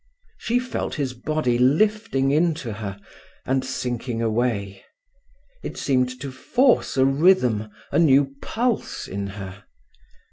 [0.39, 2.99] She felt his body lifting into her,
[3.45, 4.83] and sinking away.
[5.61, 9.65] It seemed to force a rhythm, a new pulse, in her.